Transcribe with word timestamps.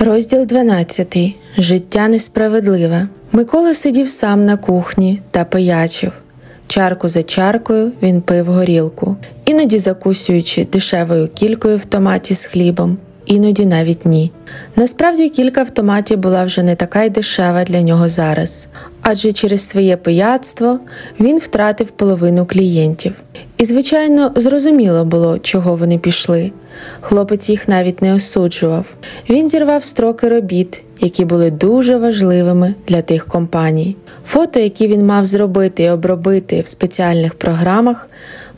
Розділ 0.00 0.46
12. 0.46 1.16
Життя 1.58 2.08
несправедливе. 2.08 3.08
Микола 3.32 3.74
сидів 3.74 4.08
сам 4.08 4.44
на 4.44 4.56
кухні 4.56 5.22
та 5.30 5.44
пиячив. 5.44 6.12
Чарку 6.66 7.08
за 7.08 7.22
чаркою 7.22 7.92
він 8.02 8.20
пив 8.20 8.46
горілку, 8.46 9.16
іноді 9.44 9.78
закусуючи 9.78 10.64
дешевою 10.72 11.28
кількою 11.28 11.76
в 11.76 11.84
томаті 11.84 12.34
з 12.34 12.44
хлібом, 12.44 12.98
іноді 13.26 13.66
навіть 13.66 14.06
ні. 14.06 14.32
Насправді 14.76 15.28
кілька 15.28 15.62
в 15.62 15.70
томаті 15.70 16.16
була 16.16 16.44
вже 16.44 16.62
не 16.62 16.74
така 16.74 17.02
й 17.02 17.10
дешева 17.10 17.64
для 17.64 17.82
нього 17.82 18.08
зараз, 18.08 18.68
адже 19.10 19.32
через 19.32 19.68
своє 19.68 19.96
пияцтво 19.96 20.80
він 21.20 21.38
втратив 21.38 21.90
половину 21.90 22.46
клієнтів. 22.46 23.12
І, 23.58 23.64
звичайно, 23.64 24.32
зрозуміло 24.36 25.04
було, 25.04 25.38
чого 25.38 25.76
вони 25.76 25.98
пішли. 25.98 26.52
Хлопець 27.00 27.48
їх 27.48 27.68
навіть 27.68 28.02
не 28.02 28.14
осуджував. 28.14 28.86
Він 29.30 29.48
зірвав 29.48 29.84
строки 29.84 30.28
робіт, 30.28 30.84
які 31.00 31.24
були 31.24 31.50
дуже 31.50 31.96
важливими 31.98 32.74
для 32.88 33.02
тих 33.02 33.26
компаній. 33.26 33.96
Фото, 34.26 34.60
які 34.60 34.88
він 34.88 35.06
мав 35.06 35.24
зробити 35.24 35.82
і 35.82 35.90
обробити 35.90 36.60
в 36.60 36.68
спеціальних 36.68 37.34
програмах, 37.34 38.08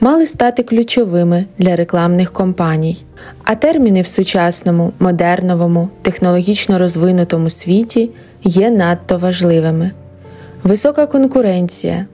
мали 0.00 0.26
стати 0.26 0.62
ключовими 0.62 1.44
для 1.58 1.76
рекламних 1.76 2.32
компаній. 2.32 2.96
А 3.44 3.54
терміни 3.54 4.02
в 4.02 4.06
сучасному, 4.06 4.92
модерновому, 4.98 5.88
технологічно 6.02 6.78
розвинутому 6.78 7.50
світі 7.50 8.10
є 8.44 8.70
надто 8.70 9.18
важливими. 9.18 9.90
Висока 10.62 11.06
конкуренція. 11.06 12.06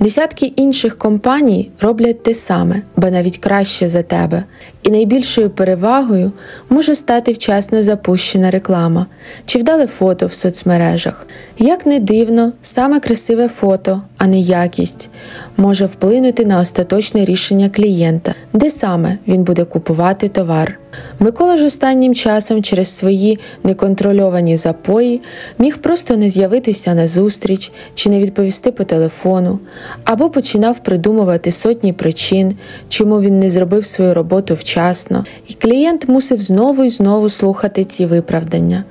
Десятки 0.00 0.46
інших 0.46 0.98
компаній 0.98 1.70
роблять 1.80 2.22
те 2.22 2.34
саме, 2.34 2.82
ба 2.96 3.10
навіть 3.10 3.38
краще 3.38 3.88
за 3.88 4.02
тебе, 4.02 4.44
і 4.82 4.90
найбільшою 4.90 5.50
перевагою 5.50 6.32
може 6.68 6.94
стати 6.94 7.32
вчасно 7.32 7.82
запущена 7.82 8.50
реклама 8.50 9.06
чи 9.46 9.58
вдале 9.58 9.86
фото 9.86 10.26
в 10.26 10.34
соцмережах. 10.34 11.26
Як 11.58 11.86
не 11.86 11.98
дивно, 11.98 12.52
саме 12.60 13.00
красиве 13.00 13.48
фото, 13.48 14.02
а 14.24 14.26
не 14.26 14.40
якість, 14.40 15.10
може 15.56 15.86
вплинути 15.86 16.44
на 16.44 16.60
остаточне 16.60 17.24
рішення 17.24 17.68
клієнта, 17.68 18.34
де 18.52 18.70
саме 18.70 19.18
він 19.28 19.44
буде 19.44 19.64
купувати 19.64 20.28
товар. 20.28 20.78
Микола 21.18 21.58
ж 21.58 21.66
останнім 21.66 22.14
часом 22.14 22.62
через 22.62 22.88
свої 22.88 23.38
неконтрольовані 23.64 24.56
запої 24.56 25.20
міг 25.58 25.78
просто 25.78 26.16
не 26.16 26.30
з'явитися 26.30 26.94
на 26.94 27.06
зустріч 27.06 27.72
чи 27.94 28.10
не 28.10 28.20
відповісти 28.20 28.72
по 28.72 28.84
телефону, 28.84 29.58
або 30.04 30.30
починав 30.30 30.78
придумувати 30.78 31.52
сотні 31.52 31.92
причин, 31.92 32.56
чому 32.88 33.20
він 33.20 33.38
не 33.38 33.50
зробив 33.50 33.86
свою 33.86 34.14
роботу 34.14 34.54
вчасно, 34.54 35.24
і 35.48 35.54
клієнт 35.54 36.08
мусив 36.08 36.42
знову 36.42 36.84
і 36.84 36.90
знову 36.90 37.28
слухати 37.28 37.84
ці 37.84 38.06
виправдання, 38.06 38.84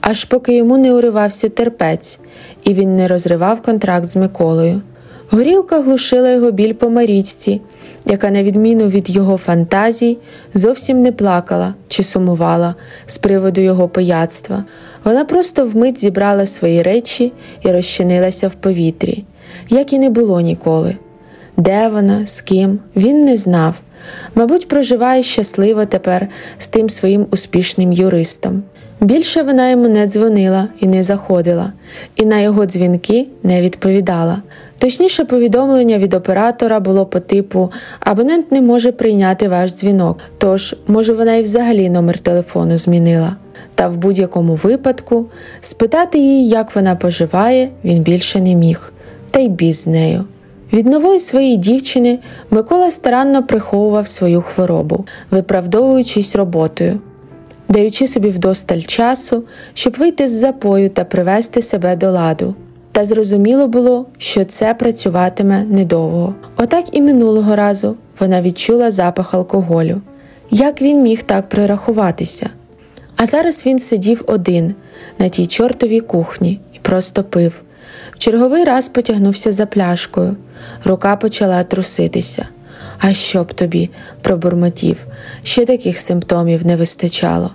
аж 0.00 0.24
поки 0.24 0.56
йому 0.56 0.78
не 0.78 0.94
уривався 0.94 1.48
терпець, 1.48 2.20
і 2.66 2.74
він 2.74 2.96
не 2.96 3.08
розривав 3.08 3.62
контракт 3.62 4.06
з 4.06 4.16
Миколою. 4.16 4.80
Горілка 5.30 5.80
глушила 5.80 6.30
його 6.30 6.50
біль 6.50 6.72
по 6.72 6.90
марічці, 6.90 7.60
яка, 8.06 8.30
на 8.30 8.42
відміну 8.42 8.88
від 8.88 9.10
його 9.10 9.36
фантазій, 9.36 10.18
зовсім 10.54 11.02
не 11.02 11.12
плакала 11.12 11.74
чи 11.88 12.04
сумувала 12.04 12.74
з 13.06 13.18
приводу 13.18 13.60
його 13.60 13.88
пияцтва. 13.88 14.64
Вона 15.04 15.24
просто 15.24 15.66
вмить 15.66 16.00
зібрала 16.00 16.46
свої 16.46 16.82
речі 16.82 17.32
і 17.62 17.72
розчинилася 17.72 18.48
в 18.48 18.54
повітрі, 18.54 19.24
як 19.68 19.92
і 19.92 19.98
не 19.98 20.10
було 20.10 20.40
ніколи. 20.40 20.96
Де 21.56 21.88
вона, 21.88 22.26
з 22.26 22.40
ким, 22.40 22.78
він 22.96 23.24
не 23.24 23.36
знав. 23.36 23.74
Мабуть, 24.34 24.68
проживає 24.68 25.22
щасливо 25.22 25.84
тепер 25.84 26.28
з 26.58 26.68
тим 26.68 26.90
своїм 26.90 27.26
успішним 27.30 27.92
юристом. 27.92 28.62
Більше 29.00 29.42
вона 29.42 29.70
йому 29.70 29.88
не 29.88 30.06
дзвонила 30.06 30.68
і 30.80 30.86
не 30.86 31.02
заходила, 31.02 31.72
і 32.16 32.24
на 32.24 32.40
його 32.40 32.66
дзвінки 32.66 33.26
не 33.42 33.62
відповідала. 33.62 34.42
Точніше, 34.78 35.24
повідомлення 35.24 35.98
від 35.98 36.14
оператора 36.14 36.80
було 36.80 37.06
по 37.06 37.20
типу 37.20 37.72
абонент 38.00 38.52
не 38.52 38.62
може 38.62 38.92
прийняти 38.92 39.48
ваш 39.48 39.74
дзвінок, 39.74 40.18
тож, 40.38 40.76
може, 40.86 41.12
вона 41.12 41.34
і 41.34 41.42
взагалі 41.42 41.90
номер 41.90 42.18
телефону 42.18 42.78
змінила. 42.78 43.36
Та 43.74 43.88
в 43.88 43.96
будь-якому 43.96 44.54
випадку 44.54 45.26
спитати 45.60 46.18
її, 46.18 46.48
як 46.48 46.76
вона 46.76 46.96
поживає, 46.96 47.68
він 47.84 48.02
більше 48.02 48.40
не 48.40 48.54
міг, 48.54 48.92
та 49.30 49.40
й 49.40 49.48
біз 49.48 49.82
з 49.82 49.86
нею. 49.86 50.24
Від 50.72 50.86
нової 50.86 51.20
своєї 51.20 51.56
дівчини 51.56 52.18
Микола 52.50 52.90
старанно 52.90 53.42
приховував 53.42 54.08
свою 54.08 54.42
хворобу, 54.42 55.04
виправдовуючись 55.30 56.36
роботою, 56.36 57.00
даючи 57.68 58.06
собі 58.06 58.28
вдосталь 58.28 58.80
часу, 58.80 59.44
щоб 59.74 59.96
вийти 59.98 60.28
з 60.28 60.32
запою 60.32 60.90
та 60.90 61.04
привести 61.04 61.62
себе 61.62 61.96
до 61.96 62.10
ладу. 62.10 62.54
Та 62.92 63.04
зрозуміло 63.04 63.68
було, 63.68 64.06
що 64.18 64.44
це 64.44 64.74
працюватиме 64.74 65.64
недовго. 65.64 66.34
Отак 66.56 66.84
і 66.92 67.02
минулого 67.02 67.56
разу 67.56 67.96
вона 68.20 68.42
відчула 68.42 68.90
запах 68.90 69.34
алкоголю. 69.34 70.00
Як 70.50 70.82
він 70.82 71.02
міг 71.02 71.22
так 71.22 71.48
прирахуватися? 71.48 72.50
А 73.16 73.26
зараз 73.26 73.66
він 73.66 73.78
сидів 73.78 74.24
один 74.26 74.74
на 75.18 75.28
тій 75.28 75.46
чортовій 75.46 76.00
кухні 76.00 76.60
і 76.74 76.78
просто 76.78 77.24
пив. 77.24 77.62
Черговий 78.26 78.64
раз 78.64 78.88
потягнувся 78.88 79.52
за 79.52 79.66
пляшкою, 79.66 80.36
рука 80.84 81.16
почала 81.16 81.62
труситися. 81.62 82.48
А 82.98 83.12
що 83.12 83.44
б 83.44 83.52
тобі, 83.52 83.90
пробурмотів, 84.22 84.96
ще 85.42 85.64
таких 85.64 85.98
симптомів 85.98 86.66
не 86.66 86.76
вистачало. 86.76 87.50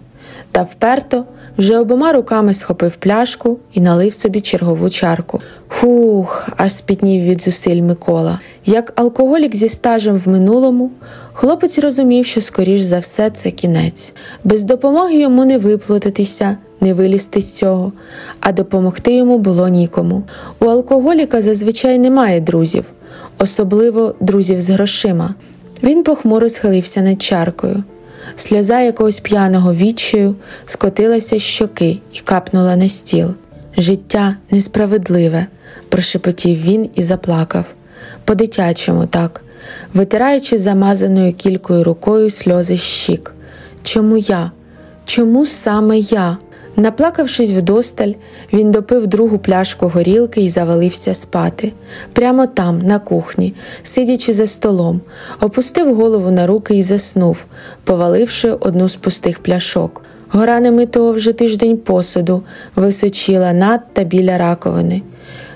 Та 0.52 0.62
вперто 0.62 1.26
вже 1.58 1.80
обома 1.80 2.14
руками 2.14 2.54
схопив 2.54 2.96
пляшку 2.96 3.60
і 3.74 3.82
налив 3.82 4.14
собі 4.14 4.42
чергову 4.42 4.90
чарку. 4.90 5.42
Хух, 5.68 6.50
аж 6.58 6.74
спітнів 6.74 7.24
від 7.24 7.42
зусиль 7.42 7.82
Микола. 7.82 8.40
Як 8.66 8.94
алкоголік 8.96 9.56
зі 9.56 9.70
стажем 9.70 10.18
в 10.18 10.28
минулому, 10.28 10.92
хлопець 11.34 11.80
розумів, 11.80 12.26
що, 12.26 12.42
скоріш 12.42 12.82
за 12.82 13.00
все, 13.00 13.30
це 13.30 13.52
кінець. 13.52 14.14
Без 14.44 14.64
допомоги 14.64 15.16
йому 15.16 15.46
не 15.46 15.58
виплутатися, 15.58 16.58
не 16.82 16.94
вилізти 16.94 17.42
з 17.42 17.54
цього, 17.54 17.92
а 18.40 18.52
допомогти 18.52 19.14
йому 19.14 19.38
було 19.38 19.68
нікому. 19.68 20.24
У 20.60 20.66
алкоголіка 20.66 21.42
зазвичай 21.42 22.00
немає 22.00 22.40
друзів, 22.40 22.86
особливо 23.38 24.16
друзів 24.20 24.62
з 24.62 24.70
грошима. 24.70 25.36
Він 25.84 26.04
похмуро 26.04 26.50
схилився 26.50 27.02
над 27.02 27.22
чаркою. 27.22 27.84
Сльоза 28.36 28.82
якогось 28.82 29.20
п'яного 29.20 29.74
відчаю 29.74 30.36
скотилася 30.66 31.40
з 31.40 31.42
щоки 31.42 31.98
і 32.14 32.20
капнула 32.20 32.76
на 32.76 32.90
стіл. 32.90 33.34
Життя 33.78 34.36
несправедливе, 34.52 35.46
прошепотів 35.90 36.62
він 36.62 36.90
і 36.96 37.04
заплакав. 37.04 37.66
По-дитячому 38.26 39.06
так, 39.06 39.42
витираючи 39.94 40.58
замазаною 40.58 41.34
кількою 41.34 41.84
рукою 41.84 42.30
сльози 42.30 42.78
щік. 42.78 43.34
Чому 43.84 44.18
я? 44.18 44.52
Чому 45.06 45.46
саме 45.46 45.98
я? 46.00 46.38
Наплакавшись 46.82 47.52
вдосталь, 47.52 48.12
він 48.54 48.72
допив 48.72 49.08
другу 49.08 49.38
пляшку 49.38 49.88
горілки 49.88 50.42
і 50.42 50.50
завалився 50.50 51.14
спати. 51.14 51.72
Прямо 52.14 52.46
там, 52.48 52.80
на 52.80 53.00
кухні, 53.00 53.54
сидячи 53.84 54.34
за 54.34 54.48
столом, 54.48 55.02
опустив 55.42 55.96
голову 55.96 56.32
на 56.32 56.48
руки 56.48 56.76
і 56.76 56.84
заснув, 56.84 57.46
поваливши 57.84 58.52
одну 58.52 58.90
з 58.90 58.96
пустих 58.96 59.40
пляшок. 59.40 60.02
Гора 60.30 60.60
немитого 60.60 61.12
вже 61.12 61.34
тиждень 61.34 61.78
посуду 61.78 62.44
височила 62.76 63.54
над 63.54 63.94
та 63.94 64.04
біля 64.04 64.38
раковини. 64.38 65.02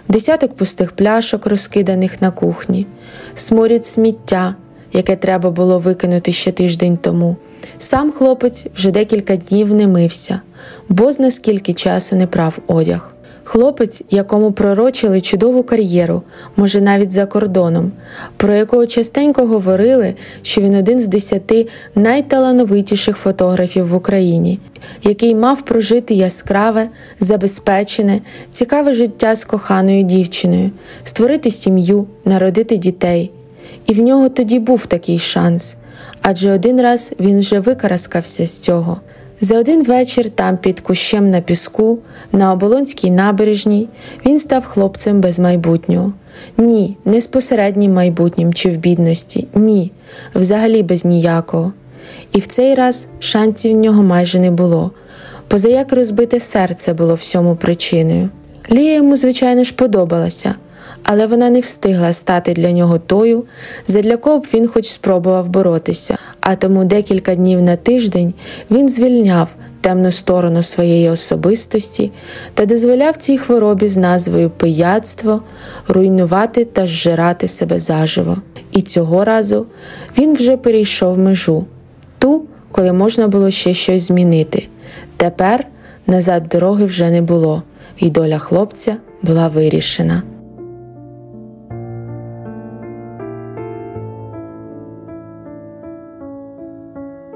Десяток 0.09 0.55
пустих 0.55 0.91
пляшок, 0.91 1.45
розкиданих 1.45 2.21
на 2.21 2.31
кухні, 2.31 2.87
сморід 3.35 3.85
сміття, 3.85 4.55
яке 4.93 5.15
треба 5.15 5.51
було 5.51 5.79
викинути 5.79 6.31
ще 6.31 6.51
тиждень 6.51 6.97
тому. 6.97 7.35
Сам 7.77 8.11
хлопець 8.11 8.65
вже 8.75 8.91
декілька 8.91 9.35
днів 9.35 9.73
не 9.73 9.87
мився, 9.87 10.41
бо 10.89 11.13
з 11.13 11.19
наскільки 11.19 11.73
часу 11.73 12.15
не 12.15 12.27
прав 12.27 12.57
одяг. 12.67 13.15
Хлопець, 13.47 14.03
якому 14.09 14.51
пророчили 14.51 15.21
чудову 15.21 15.63
кар'єру, 15.63 16.21
може 16.55 16.81
навіть 16.81 17.11
за 17.11 17.25
кордоном, 17.25 17.91
про 18.37 18.53
якого 18.53 18.87
частенько 18.87 19.45
говорили, 19.45 20.13
що 20.41 20.61
він 20.61 20.75
один 20.75 20.99
з 20.99 21.07
десяти 21.07 21.67
найталановитіших 21.95 23.17
фотографів 23.17 23.87
в 23.87 23.95
Україні, 23.95 24.59
який 25.03 25.35
мав 25.35 25.61
прожити 25.61 26.13
яскраве, 26.13 26.89
забезпечене, 27.19 28.21
цікаве 28.51 28.93
життя 28.93 29.35
з 29.35 29.45
коханою 29.45 30.03
дівчиною, 30.03 30.71
створити 31.03 31.51
сім'ю, 31.51 32.07
народити 32.25 32.77
дітей. 32.77 33.31
І 33.85 33.93
в 33.93 33.99
нього 33.99 34.29
тоді 34.29 34.59
був 34.59 34.85
такий 34.85 35.19
шанс 35.19 35.77
адже 36.27 36.51
один 36.51 36.81
раз 36.81 37.13
він 37.19 37.39
вже 37.39 37.59
викараскався 37.59 38.47
з 38.47 38.57
цього. 38.57 38.97
За 39.41 39.59
один 39.59 39.83
вечір, 39.83 40.29
там 40.29 40.57
під 40.57 40.79
кущем 40.79 41.29
на 41.29 41.41
піску, 41.41 41.99
на 42.31 42.53
оболонській 42.53 43.11
набережній, 43.11 43.89
він 44.25 44.39
став 44.39 44.65
хлопцем 44.65 45.21
без 45.21 45.39
майбутнього. 45.39 46.13
Ні, 46.57 46.97
не 47.05 47.21
з 47.21 47.27
посереднім 47.27 47.93
майбутнім 47.93 48.53
чи 48.53 48.69
в 48.69 48.77
бідності, 48.77 49.47
ні, 49.55 49.91
взагалі 50.35 50.83
без 50.83 51.05
ніякого. 51.05 51.73
І 52.31 52.39
в 52.39 52.47
цей 52.47 52.75
раз 52.75 53.07
шансів 53.19 53.73
в 53.73 53.79
нього 53.79 54.03
майже 54.03 54.39
не 54.39 54.51
було, 54.51 54.91
позаяк 55.47 55.93
розбите 55.93 56.39
серце 56.39 56.93
було 56.93 57.15
всьому 57.15 57.55
причиною. 57.55 58.29
Лія 58.71 58.95
йому, 58.95 59.17
звичайно 59.17 59.63
ж, 59.63 59.73
подобалася, 59.73 60.55
але 61.05 61.27
вона 61.27 61.49
не 61.49 61.59
встигла 61.59 62.13
стати 62.13 62.53
для 62.53 62.71
нього 62.71 62.97
тою, 62.97 63.43
задля 63.87 64.17
кого 64.17 64.39
б 64.39 64.47
він 64.53 64.67
хоч 64.67 64.87
спробував 64.87 65.49
боротися, 65.49 66.17
а 66.41 66.55
тому 66.55 66.85
декілька 66.85 67.35
днів 67.35 67.61
на 67.61 67.75
тиждень 67.75 68.33
він 68.71 68.89
звільняв 68.89 69.47
темну 69.81 70.11
сторону 70.11 70.63
своєї 70.63 71.09
особистості 71.09 72.11
та 72.53 72.65
дозволяв 72.65 73.17
цій 73.17 73.37
хворобі 73.37 73.87
з 73.87 73.97
назвою 73.97 74.49
пияцтво 74.49 75.41
руйнувати 75.87 76.65
та 76.65 76.87
зжирати 76.87 77.47
себе 77.47 77.79
заживо. 77.79 78.37
І 78.71 78.81
цього 78.81 79.25
разу 79.25 79.65
він 80.17 80.33
вже 80.33 80.57
перейшов 80.57 81.17
межу 81.17 81.65
ту, 82.17 82.43
коли 82.71 82.93
можна 82.93 83.27
було 83.27 83.51
ще 83.51 83.73
щось 83.73 84.03
змінити. 84.03 84.67
Тепер 85.17 85.67
назад 86.07 86.47
дороги 86.51 86.85
вже 86.85 87.11
не 87.11 87.21
було, 87.21 87.63
і 87.97 88.09
доля 88.09 88.37
хлопця 88.37 88.97
була 89.21 89.47
вирішена. 89.47 90.23